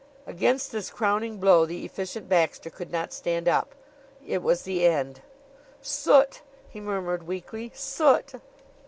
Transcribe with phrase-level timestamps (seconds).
[0.25, 3.75] Against this crowning blow the Efficient Baxter could not stand up.
[4.25, 5.21] It was the end.
[5.79, 7.71] "Soot!" he murmured weakly.
[7.75, 8.33] "Soot!"